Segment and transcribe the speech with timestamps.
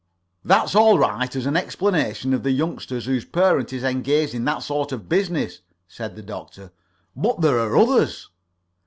[0.43, 4.63] "That's all right as an explanation of the youngster whose parent is engaged in that
[4.63, 6.71] sort of business," said the Doctor.
[7.15, 8.27] "But there are others."